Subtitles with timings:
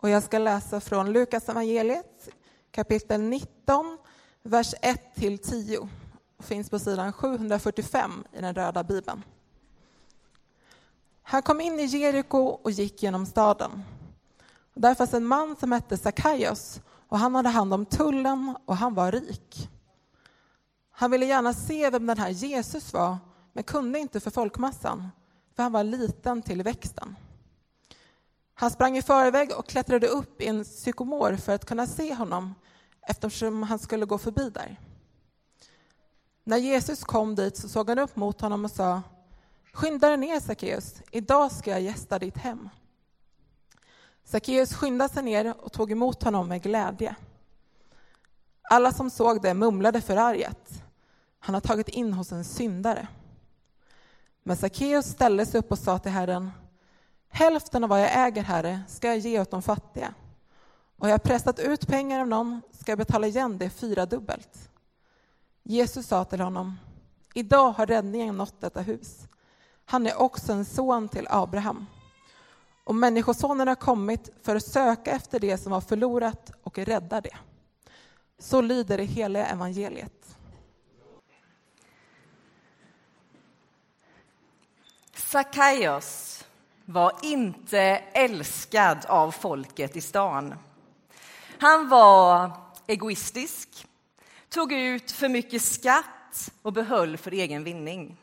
[0.00, 2.28] Och jag ska läsa från Lukas evangeliet
[2.70, 3.98] kapitel 19,
[4.42, 4.74] vers
[5.14, 5.88] 1-10.
[6.38, 9.22] finns på sidan 745 i den röda bibeln.
[11.22, 13.82] Han kom in i Jeriko och gick genom staden.
[14.74, 18.94] Där fanns en man som hette Sakaios och han hade hand om tullen och han
[18.94, 19.68] var rik.
[20.90, 23.18] Han ville gärna se vem den här Jesus var,
[23.52, 25.08] men kunde inte för folkmassan,
[25.56, 27.16] för han var liten till växten.
[28.60, 32.54] Han sprang i förväg och klättrade upp i en sykomor för att kunna se honom
[33.02, 34.80] eftersom han skulle gå förbi där.
[36.44, 39.02] När Jesus kom dit så såg han upp mot honom och sa
[39.72, 42.68] Skynda dig ner, Sackeus, idag ska jag gästa ditt hem.
[44.24, 47.16] Sackeus skyndade sig ner och tog emot honom med glädje.
[48.62, 50.82] Alla som såg det mumlade förarget.
[51.38, 53.08] Han har tagit in hos en syndare.
[54.42, 56.50] Men Sackeus ställde sig upp och sa till Herren
[57.28, 60.14] Hälften av vad jag äger, Herre, ska jag ge åt de fattiga.
[60.98, 64.70] Och jag har pressat ut pengar av någon ska jag betala igen det fyra dubbelt.
[65.62, 66.76] Jesus sa till honom
[67.34, 69.28] Idag har räddningen nått detta hus.
[69.84, 71.86] Han är också en son till Abraham.
[72.84, 77.36] Och Människosonen har kommit för att söka efter det som var förlorat och rädda det.
[78.38, 80.36] Så lyder det hela evangeliet.
[85.14, 86.44] Sakaios
[86.90, 87.80] var inte
[88.12, 90.54] älskad av folket i stan.
[91.58, 92.50] Han var
[92.86, 93.86] egoistisk,
[94.48, 98.16] tog ut för mycket skatt och behöll för egen vinning.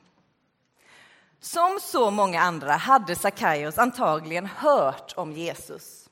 [1.40, 6.10] Som så många andra hade Sackaios antagligen hört om Jesus.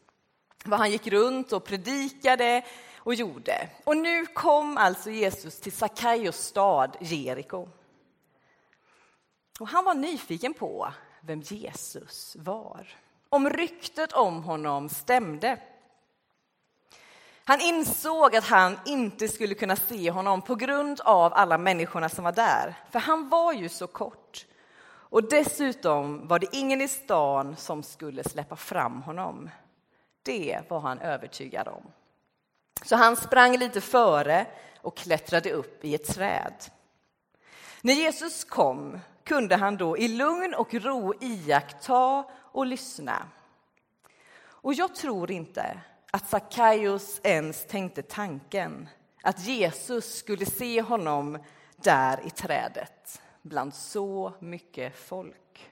[0.66, 2.66] Vad han gick runt och predikade
[2.98, 3.70] och gjorde.
[3.84, 7.68] Och nu kom alltså Jesus till Sackaios stad Jeriko.
[9.60, 10.94] Och han var nyfiken på
[11.26, 12.88] vem Jesus var.
[13.30, 15.60] Om ryktet om honom stämde.
[17.46, 22.24] Han insåg att han inte skulle kunna se honom på grund av alla människorna som
[22.24, 24.46] var där, för han var ju så kort.
[24.86, 29.50] Och dessutom var det ingen i stan som skulle släppa fram honom.
[30.24, 31.84] Det var han övertygad om.
[32.86, 34.46] Så han sprang lite före
[34.82, 36.54] och klättrade upp i ett träd.
[37.82, 43.28] När Jesus kom kunde han då i lugn och ro iaktta och lyssna.
[44.46, 48.90] Och jag tror inte att Sackaios ens tänkte tanken
[49.22, 51.44] att Jesus skulle se honom
[51.76, 55.72] där i trädet bland så mycket folk.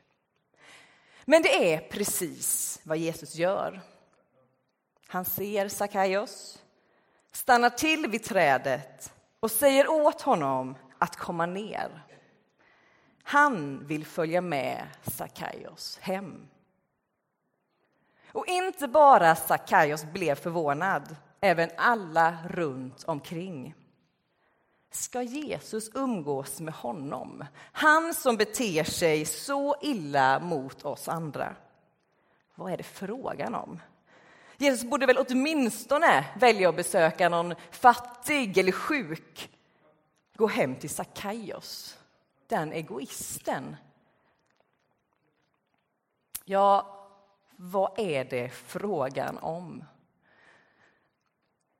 [1.25, 3.81] Men det är precis vad Jesus gör.
[5.07, 6.61] Han ser Sackaios,
[7.31, 12.10] stannar till vid trädet och säger åt honom att komma ner.
[13.31, 16.47] Han vill följa med Sackaios hem.
[18.31, 23.75] Och inte bara Sackaios blev förvånad, även alla runt omkring.
[24.91, 27.45] Ska Jesus umgås med honom?
[27.71, 31.55] Han som beter sig så illa mot oss andra.
[32.55, 33.79] Vad är det frågan om?
[34.57, 39.49] Jesus borde väl åtminstone välja att besöka någon fattig eller sjuk.
[40.35, 41.97] Gå hem till Sackaios,
[42.51, 43.75] den egoisten.
[46.45, 46.97] Ja,
[47.55, 49.83] vad är det frågan om?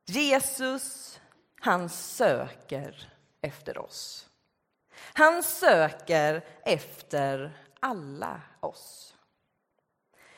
[0.04, 1.20] Jesus,
[1.60, 4.28] han söker efter oss.
[4.94, 9.16] Han söker efter alla oss.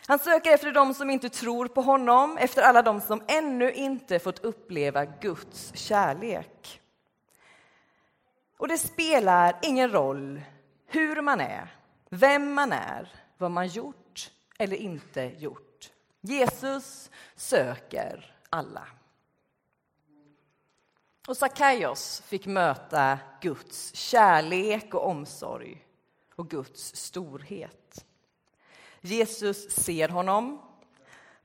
[0.06, 4.18] Han söker efter dem som inte tror på honom, efter alla dem som ännu inte
[4.18, 6.80] fått uppleva Guds kärlek.
[8.56, 10.42] Och det spelar ingen roll
[10.86, 11.74] hur man är,
[12.08, 15.90] vem man är, vad man gjort eller inte gjort.
[16.20, 18.86] Jesus söker alla.
[21.28, 25.86] Och Sackaios fick möta Guds kärlek och omsorg
[26.34, 28.06] och Guds storhet.
[29.00, 30.62] Jesus ser honom,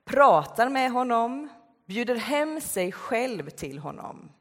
[0.04, 1.50] pratar med honom,
[1.86, 4.32] bjuder hem sig själv till honom.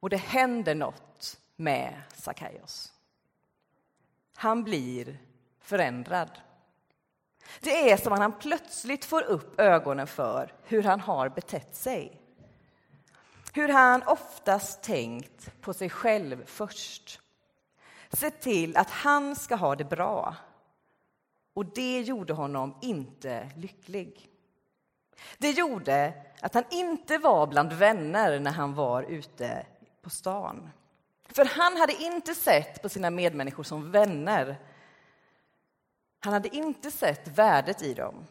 [0.00, 1.09] Och det händer något
[1.60, 2.92] med Sackaios.
[4.36, 5.18] Han blir
[5.60, 6.30] förändrad.
[7.60, 12.20] Det är som att han plötsligt får upp ögonen för hur han har betett sig.
[13.52, 17.20] Hur han oftast tänkt på sig själv först.
[18.12, 20.36] Sett till att han ska ha det bra.
[21.54, 24.28] Och det gjorde honom inte lycklig.
[25.38, 29.66] Det gjorde att han inte var bland vänner när han var ute
[30.02, 30.70] på stan.
[31.34, 34.58] För han hade inte sett på sina medmänniskor som vänner
[36.20, 38.26] han hade inte sett värdet i dem.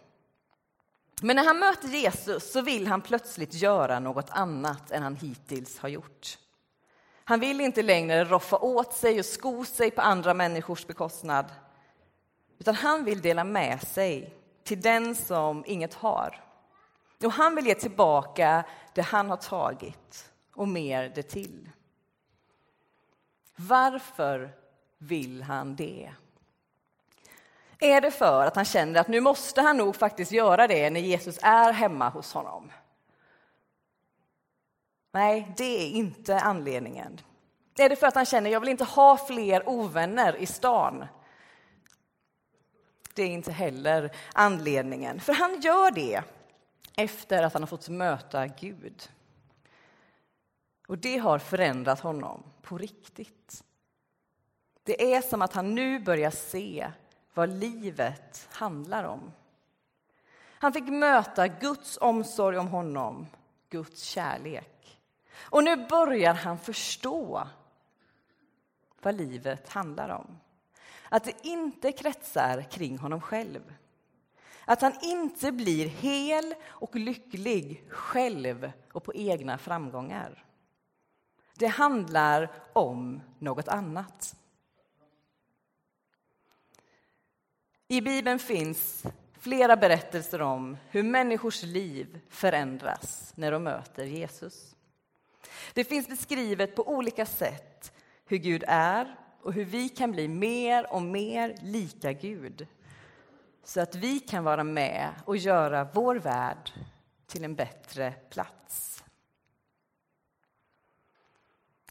[1.22, 5.80] Men när han möter Jesus så vill han plötsligt göra något annat än han hittills
[5.80, 6.38] har gjort.
[7.24, 11.46] Han vill inte längre roffa åt sig och sko sig på andra människors bekostnad.
[12.60, 16.44] Utan han vill dela med sig till den som inget har.
[17.24, 18.63] Och han vill ge tillbaka
[18.94, 21.69] det han har tagit och mer det till.
[23.62, 24.52] Varför
[24.98, 26.12] vill han det?
[27.80, 31.00] Är det för att han känner att nu måste han nog faktiskt göra det när
[31.00, 32.72] Jesus är hemma hos honom?
[35.12, 37.22] Nej, det är inte anledningen.
[37.78, 41.06] Är det för att han känner jag vill inte ha fler ovänner i stan?
[43.14, 46.22] Det är inte heller anledningen, för han gör det
[46.96, 49.10] efter att han har fått möta Gud.
[50.89, 53.63] Och det har förändrat honom på riktigt.
[54.83, 56.91] Det är som att han nu börjar se
[57.33, 59.31] vad livet handlar om.
[60.36, 63.27] Han fick möta Guds omsorg om honom,
[63.69, 65.00] Guds kärlek.
[65.39, 67.47] Och nu börjar han förstå
[69.01, 70.39] vad livet handlar om.
[71.09, 73.74] Att det inte kretsar kring honom själv.
[74.65, 80.45] Att han inte blir hel och lycklig själv och på egna framgångar.
[81.60, 84.36] Det handlar om något annat.
[87.88, 89.04] I Bibeln finns
[89.40, 94.76] flera berättelser om hur människors liv förändras när de möter Jesus.
[95.74, 97.92] Det finns beskrivet på olika sätt
[98.26, 102.68] hur Gud är och hur vi kan bli mer och mer lika Gud
[103.64, 106.72] så att vi kan vara med och göra vår värld
[107.28, 108.88] till en bättre plats.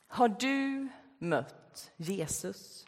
[0.09, 0.89] Har du
[1.19, 2.87] mött Jesus?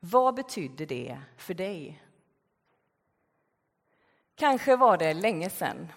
[0.00, 2.02] Vad betydde det för dig?
[4.34, 5.88] Kanske var det länge sedan,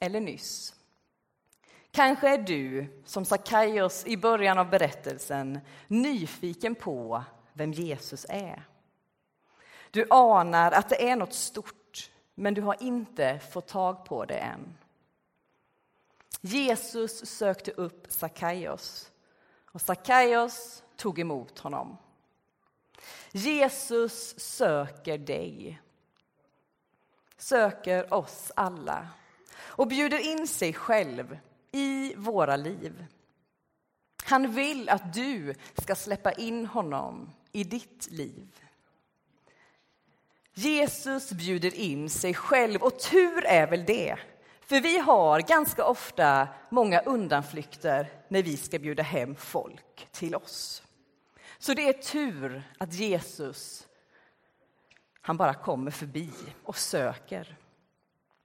[0.00, 0.74] eller nyss.
[1.90, 8.64] Kanske är du, som Sackaios i början av berättelsen, nyfiken på vem Jesus är.
[9.90, 14.38] Du anar att det är något stort, men du har inte fått tag på det
[14.38, 14.78] än.
[16.40, 19.10] Jesus sökte upp Sackaios
[19.72, 21.96] och Sackaios tog emot honom.
[23.32, 25.80] Jesus söker dig,
[27.36, 29.08] söker oss alla
[29.56, 31.38] och bjuder in sig själv
[31.72, 33.06] i våra liv.
[34.24, 38.60] Han vill att du ska släppa in honom i ditt liv.
[40.54, 44.18] Jesus bjuder in sig själv, och tur är väl det.
[44.66, 50.82] För vi har ganska ofta många undanflykter när vi ska bjuda hem folk till oss.
[51.58, 53.86] Så det är tur att Jesus,
[55.20, 56.30] han bara kommer förbi
[56.64, 57.56] och söker.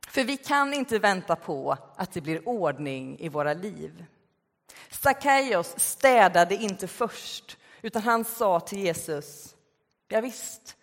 [0.07, 4.06] För vi kan inte vänta på att det blir ordning i våra liv.
[4.89, 9.56] Sackaios städade inte först, utan han sa till Jesus,
[10.07, 10.77] ja, visst,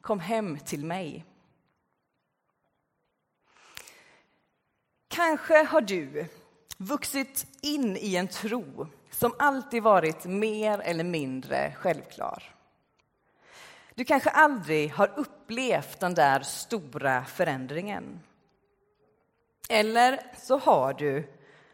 [0.00, 1.24] kom hem till mig.
[5.10, 6.26] Kanske har du
[6.76, 12.54] vuxit in i en tro som alltid varit mer eller mindre självklar.
[13.94, 18.20] Du kanske aldrig har upplevt den där stora förändringen.
[19.68, 21.32] Eller så har du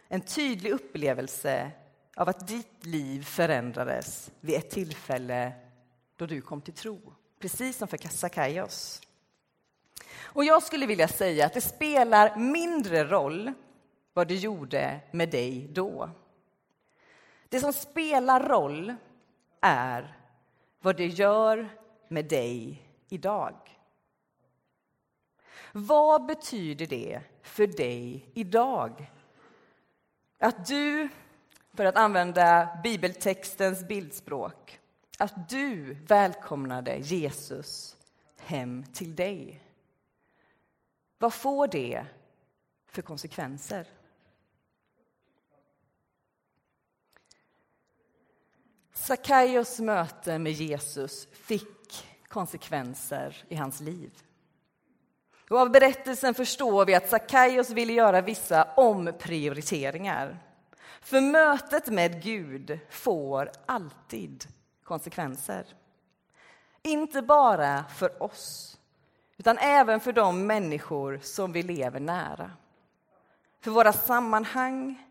[0.08, 1.70] en tydlig upplevelse
[2.16, 5.52] av att ditt liv förändrades vid ett tillfälle
[6.16, 9.00] då du kom till tro, precis som för Sackaios.
[10.37, 13.52] Och jag skulle vilja säga att det spelar mindre roll
[14.12, 16.11] vad du gjorde med dig då.
[17.49, 18.95] Det som spelar roll
[19.61, 20.19] är
[20.81, 21.69] vad det gör
[22.09, 23.55] med dig idag.
[25.73, 29.12] Vad betyder det för dig idag?
[30.38, 31.09] Att du,
[31.75, 34.81] för att använda bibeltextens bildspråk,
[35.19, 37.97] att du välkomnade Jesus
[38.38, 39.65] hem till dig.
[41.18, 42.06] Vad får det
[42.87, 43.87] för konsekvenser?
[48.92, 54.23] Sackaios möte med Jesus fick konsekvenser i hans liv.
[55.50, 60.38] Och av berättelsen förstår vi att Sackaios ville göra vissa omprioriteringar.
[61.00, 64.44] För mötet med Gud får alltid
[64.82, 65.66] konsekvenser.
[66.82, 68.75] Inte bara för oss,
[69.38, 72.50] utan även för de människor som vi lever nära.
[73.61, 75.07] För våra sammanhang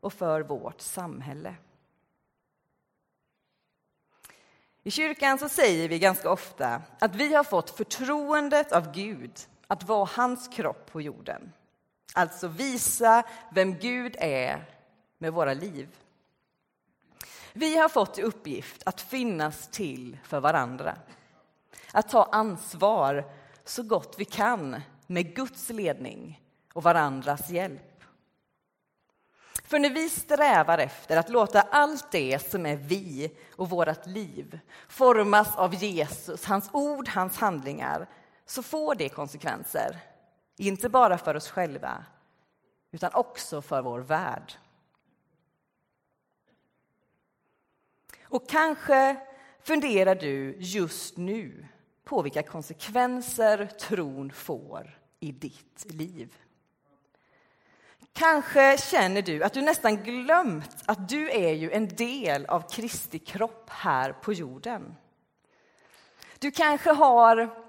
[0.00, 1.54] och för vårt samhälle.
[4.82, 9.32] I kyrkan så säger vi ganska ofta att vi har fått förtroendet av Gud
[9.66, 11.52] att vara hans kropp på jorden.
[12.14, 14.64] Alltså visa vem Gud är
[15.18, 15.88] med våra liv.
[17.52, 20.96] Vi har fått i uppgift att finnas till för varandra.
[21.92, 23.24] Att ta ansvar
[23.68, 28.04] så gott vi kan med Guds ledning och varandras hjälp.
[29.64, 34.60] För när vi strävar efter att låta allt det som är vi och vårt liv
[34.88, 38.08] formas av Jesus, hans ord, hans handlingar,
[38.46, 40.00] så får det konsekvenser.
[40.56, 42.04] Inte bara för oss själva,
[42.90, 44.52] utan också för vår värld.
[48.22, 49.16] Och kanske
[49.62, 51.66] funderar du just nu
[52.08, 56.36] på vilka konsekvenser tron får i ditt liv.
[58.12, 63.18] Kanske känner du att du nästan glömt att du är ju en del av Kristi
[63.18, 64.96] kropp här på jorden.
[66.38, 67.64] Du kanske har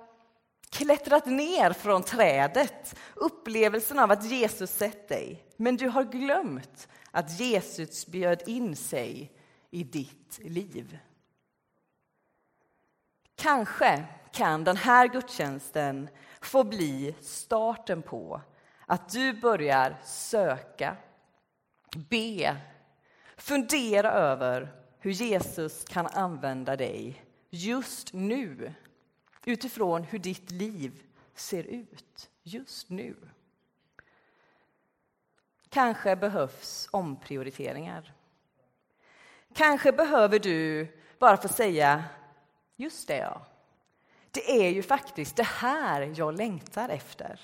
[0.70, 7.40] klättrat ner från trädet, upplevelsen av att Jesus sett dig, men du har glömt att
[7.40, 9.32] Jesus bjöd in sig
[9.72, 11.00] i ditt liv.
[13.36, 16.10] Kanske kan den här gudstjänsten
[16.42, 18.42] få bli starten på
[18.86, 20.98] att du börjar söka,
[22.10, 22.58] be,
[23.38, 28.74] fundera över hur Jesus kan använda dig just nu
[29.46, 31.04] utifrån hur ditt liv
[31.36, 33.16] ser ut just nu.
[35.70, 38.14] Kanske behövs omprioriteringar.
[39.54, 40.88] Kanske behöver du
[41.20, 42.04] bara få säga
[42.76, 43.46] just det, ja.
[44.32, 47.42] Det är ju faktiskt det här jag längtar efter.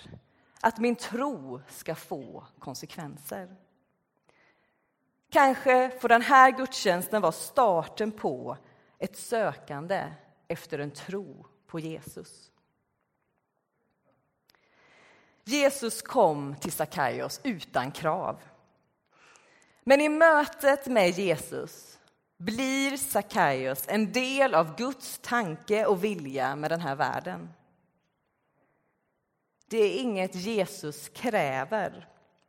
[0.61, 3.55] Att min tro ska få konsekvenser.
[5.29, 8.57] Kanske får den här gudstjänsten vara starten på
[8.97, 10.03] ett sökande
[10.47, 12.51] efter en tro på Jesus.
[15.43, 18.39] Jesus kom till Sackaios utan krav.
[19.83, 21.94] Men i mötet med Jesus
[22.37, 27.49] blir Sackaios en del av Guds tanke och vilja med den här världen.
[29.67, 32.07] Det är inget Jesus kräver.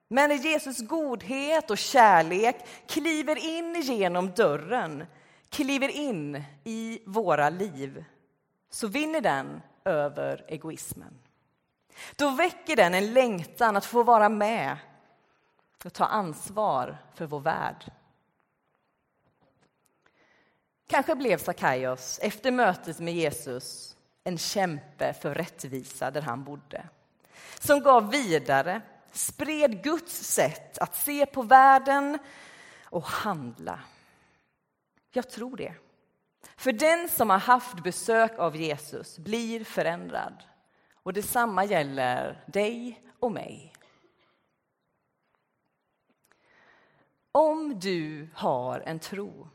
[0.08, 5.06] Men när Jesus godhet och kärlek kliver in genom dörren,
[5.48, 8.04] kliver in i våra liv,
[8.70, 11.18] så vinner den över egoismen.
[12.16, 14.76] Då väcker den en längtan att få vara med
[15.84, 17.92] och ta ansvar för vår värld.
[20.86, 26.88] Kanske blev Sackaios efter mötet med Jesus en kämpe för rättvisa där han bodde.
[27.58, 32.18] Som gav vidare, spred Guds sätt att se på världen
[32.84, 33.80] och handla.
[35.10, 35.74] Jag tror det.
[36.56, 40.42] För den som har haft besök av Jesus blir förändrad.
[40.94, 43.72] Och detsamma gäller dig och mig.
[47.32, 49.48] Om du har en tro,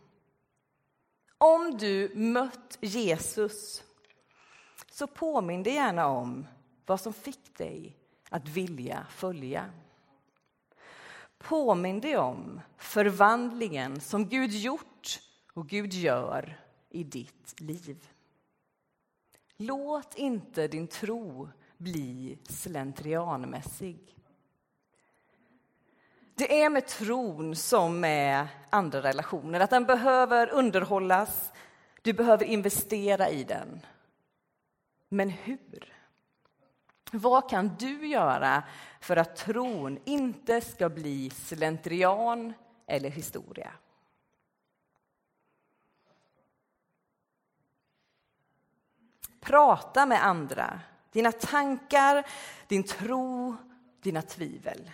[1.43, 3.83] om du mött Jesus
[4.91, 6.48] så påminn dig gärna om
[6.86, 7.98] vad som fick dig
[8.29, 9.69] att vilja följa.
[11.38, 15.19] Påminn dig om förvandlingen som Gud gjort
[15.53, 18.10] och Gud gör i ditt liv.
[19.57, 24.21] Låt inte din tro bli slentrianmässig.
[26.41, 31.51] Det är med tron som med andra relationer, att den behöver underhållas,
[32.01, 33.86] du behöver investera i den.
[35.10, 35.93] Men hur?
[37.12, 38.63] Vad kan du göra
[39.01, 42.53] för att tron inte ska bli slentrian
[42.88, 43.71] eller historia?
[49.39, 50.79] Prata med andra.
[51.12, 52.27] Dina tankar,
[52.67, 53.55] din tro,
[54.01, 54.91] dina tvivel.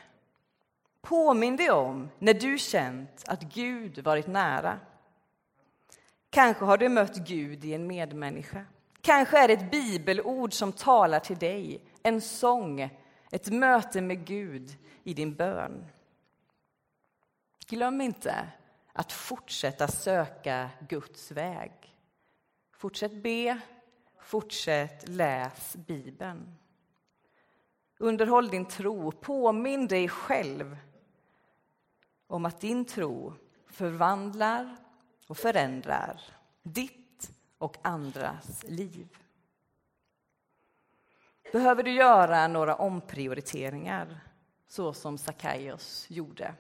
[1.08, 4.80] Påminn dig om när du känt att Gud varit nära.
[6.30, 8.66] Kanske har du mött Gud i en medmänniska.
[9.02, 12.90] Kanske är det ett bibelord som talar till dig, en sång,
[13.32, 15.86] ett möte med Gud i din bön.
[17.68, 18.48] Glöm inte
[18.94, 21.72] att fortsätta söka Guds väg.
[22.78, 23.60] Fortsätt be,
[24.22, 26.56] Fortsätt läs Bibeln.
[27.98, 29.12] Underhåll din tro.
[29.12, 30.78] Påminn dig själv
[32.28, 33.34] om att din tro
[33.68, 34.78] förvandlar
[35.28, 36.22] och förändrar
[36.64, 39.08] ditt och andras liv.
[41.52, 44.20] Behöver du göra några omprioriteringar
[44.68, 46.54] så som Sackaios gjorde?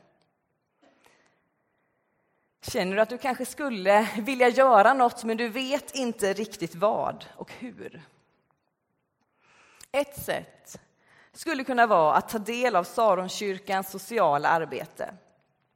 [2.61, 7.25] Känner du att du kanske skulle vilja göra något men du vet inte riktigt vad
[7.35, 8.01] och hur?
[9.91, 10.81] Ett sätt
[11.31, 15.13] skulle kunna vara att ta del av Saronkyrkans sociala arbete.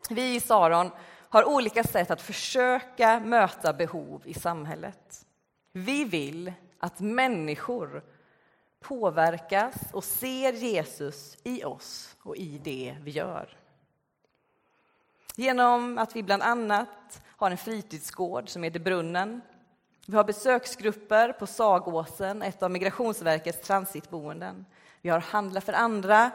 [0.09, 0.91] Vi i Saron
[1.29, 5.25] har olika sätt att försöka möta behov i samhället.
[5.71, 8.03] Vi vill att människor
[8.79, 13.57] påverkas och ser Jesus i oss och i det vi gör.
[15.35, 19.41] Genom att vi bland annat har en fritidsgård som heter Brunnen.
[20.07, 24.65] Vi har besöksgrupper på Sagåsen, ett av Migrationsverkets transitboenden.
[25.01, 26.31] Vi har Handla för andra.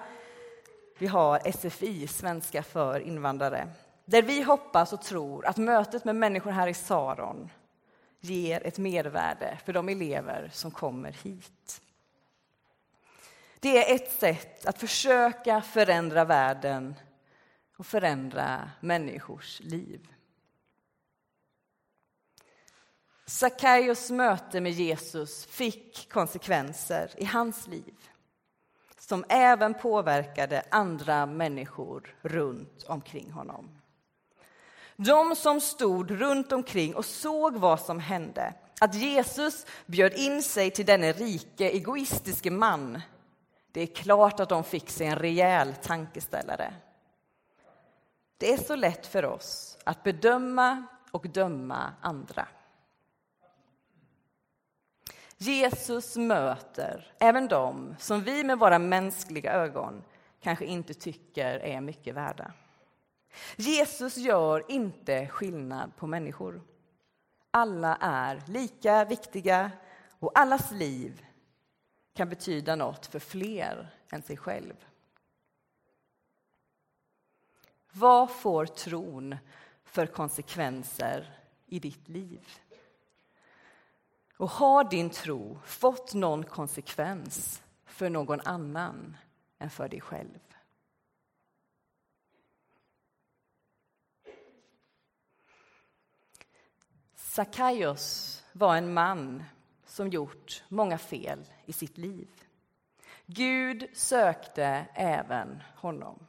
[0.99, 3.69] Vi har SFI, Svenska för invandrare,
[4.05, 7.51] där vi hoppas och tror att mötet med människor här i Saron
[8.21, 11.83] ger ett mervärde för de elever som kommer hit.
[13.61, 16.95] Det är ett sätt att försöka förändra världen
[17.77, 20.09] och förändra människors liv.
[23.27, 27.95] Sackaios möte med Jesus fick konsekvenser i hans liv
[29.09, 33.69] som även påverkade andra människor runt omkring honom.
[34.97, 40.71] De som stod runt omkring och såg vad som hände, att Jesus bjöd in sig
[40.71, 43.01] till denne rike, egoistiske man,
[43.73, 46.75] det är klart att de fick sig en rejäl tankeställare.
[48.39, 52.49] Det är så lätt för oss att bedöma och döma andra.
[55.39, 60.03] Jesus möter även dem som vi med våra mänskliga ögon
[60.41, 62.53] kanske inte tycker är mycket värda.
[63.57, 66.63] Jesus gör inte skillnad på människor.
[67.51, 69.71] Alla är lika viktiga
[70.19, 71.27] och allas liv
[72.15, 74.75] kan betyda något för fler än sig själv.
[77.93, 79.37] Vad får tron
[79.85, 82.49] för konsekvenser i ditt liv?
[84.37, 89.17] Och har din tro fått någon konsekvens för någon annan
[89.59, 90.39] än för dig själv?
[97.15, 99.45] Sackaios var en man
[99.87, 102.29] som gjort många fel i sitt liv.
[103.27, 106.27] Gud sökte även honom.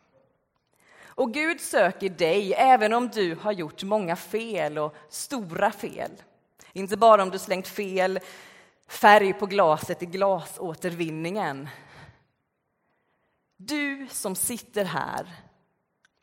[0.99, 6.11] Och Gud söker dig även om du har gjort många fel och stora fel.
[6.73, 8.19] Inte bara om du slängt fel
[8.87, 11.69] färg på glaset i glasåtervinningen.
[13.57, 15.27] Du som sitter här,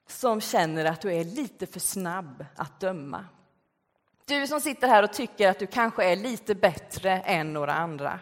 [0.06, 3.26] som känner att du är lite för snabb att döma.
[4.24, 8.20] Du som sitter här och tycker att du kanske är lite bättre än några andra.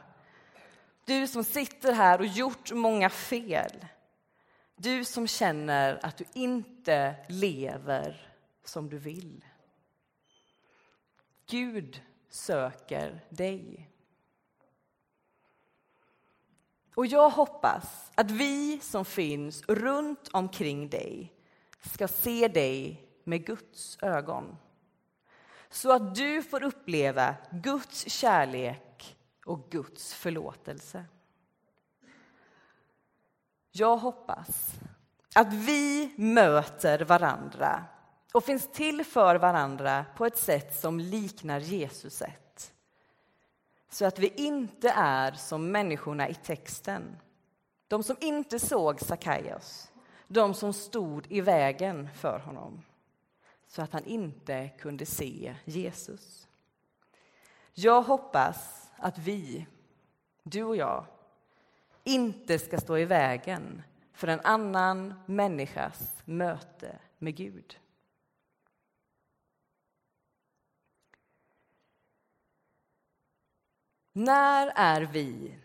[1.05, 3.87] Du som sitter här och gjort många fel.
[4.77, 8.33] Du som känner att du inte lever
[8.65, 9.45] som du vill.
[11.47, 12.03] Gud
[12.35, 13.89] söker dig.
[16.95, 21.33] Och jag hoppas att vi som finns runt omkring dig
[21.81, 24.57] ska se dig med Guds ögon
[25.71, 31.05] så att du får uppleva Guds kärlek och Guds förlåtelse.
[33.71, 34.75] Jag hoppas
[35.35, 37.85] att vi möter varandra
[38.33, 42.73] och finns till för varandra på ett sätt som liknar Jesus sätt.
[43.91, 47.17] Så att vi inte är som människorna i texten.
[47.89, 49.93] De som inte såg Sackaios,
[50.29, 52.83] de som stod i vägen för honom
[53.67, 56.49] så att han inte kunde se Jesus.
[57.75, 59.67] Jag hoppas att vi,
[60.43, 61.05] du och jag,
[62.05, 67.79] inte ska stå i vägen för en annan människas möte med Gud.
[74.15, 75.59] När är vi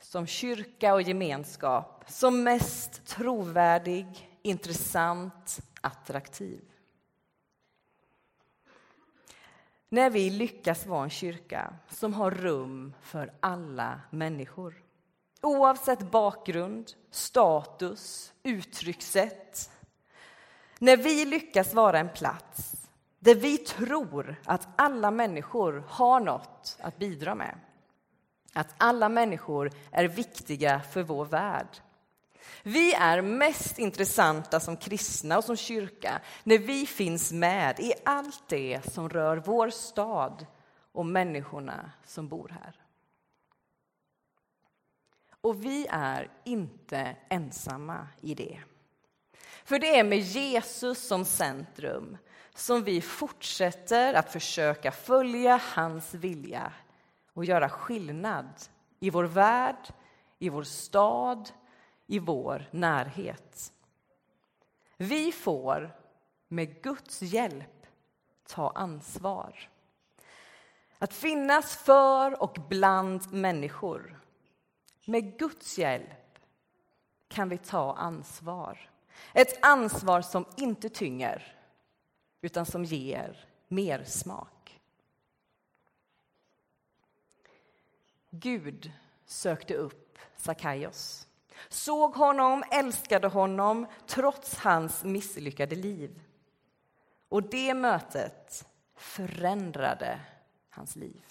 [0.00, 6.60] som kyrka och gemenskap som mest trovärdig, intressant, attraktiv?
[9.88, 14.82] När vi lyckas vara en kyrka som har rum för alla människor.
[15.40, 19.70] Oavsett bakgrund, status, uttryckssätt.
[20.78, 22.87] När vi lyckas vara en plats
[23.18, 27.58] där vi tror att alla människor har något att bidra med.
[28.52, 31.78] Att alla människor är viktiga för vår värld.
[32.62, 38.48] Vi är mest intressanta som kristna och som kyrka när vi finns med i allt
[38.48, 40.46] det som rör vår stad
[40.92, 42.74] och människorna som bor här.
[45.40, 48.60] Och vi är inte ensamma i det.
[49.64, 52.18] För det är med Jesus som centrum
[52.58, 56.72] som vi fortsätter att försöka följa hans vilja
[57.32, 58.48] och göra skillnad
[59.00, 59.88] i vår värld,
[60.38, 61.50] i vår stad,
[62.06, 63.72] i vår närhet.
[64.96, 65.96] Vi får
[66.48, 67.86] med Guds hjälp
[68.46, 69.68] ta ansvar.
[70.98, 74.20] Att finnas för och bland människor.
[75.04, 76.38] Med Guds hjälp
[77.28, 78.90] kan vi ta ansvar.
[79.32, 81.57] Ett ansvar som inte tynger,
[82.40, 84.80] utan som ger mer smak.
[88.30, 88.92] Gud
[89.26, 91.28] sökte upp Sakaios,
[91.68, 96.22] såg honom, älskade honom trots hans misslyckade liv.
[97.28, 100.20] Och det mötet förändrade
[100.68, 101.24] hans liv.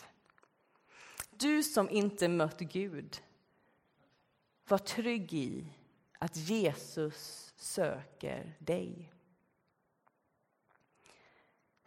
[1.30, 3.22] Du som inte mött Gud,
[4.68, 5.68] var trygg i
[6.20, 9.12] att Jesus söker dig.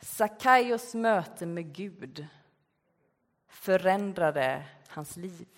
[0.02, 2.26] Sakaios möte med Gud
[3.48, 5.48] förändrade hans liv.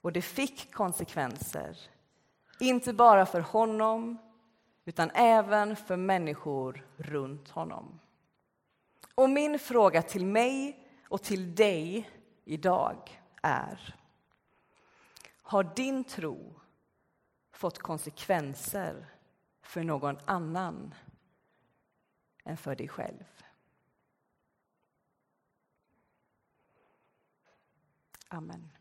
[0.00, 1.78] Och det fick konsekvenser,
[2.60, 4.18] inte bara för honom
[4.84, 8.00] utan även för människor runt honom.
[9.14, 12.10] Och min fråga till mig och till dig
[12.44, 13.96] idag är
[15.42, 16.60] Har din tro
[17.52, 19.06] fått konsekvenser
[19.62, 20.94] för någon annan
[22.44, 23.24] än för dig själv?
[28.28, 28.79] Amen.